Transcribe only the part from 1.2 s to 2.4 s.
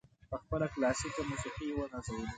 موسیقي یې ونازولو.